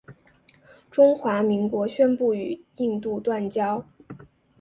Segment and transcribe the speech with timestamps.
[0.89, 3.85] 中华民国宣布与印度断交。